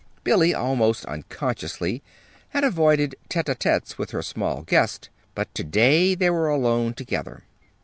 [0.23, 2.01] Billy, almost unconsciously,
[2.49, 5.09] had avoided tête á têtes with her small guest.
[5.35, 7.43] But to day they were alone together.